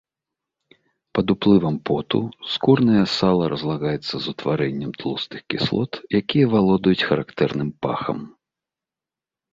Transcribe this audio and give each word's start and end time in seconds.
Пад 1.17 1.27
уплывам 1.33 1.75
поту 1.89 2.21
скурнае 2.53 3.03
сала 3.19 3.51
разлагаецца 3.53 4.15
з 4.23 4.31
утварэннем 4.33 4.91
тлустых 5.03 5.39
кіслот, 5.55 5.91
якія 6.21 6.45
валодаюць 6.55 7.05
характэрным 7.11 7.69
пахам. 7.89 8.17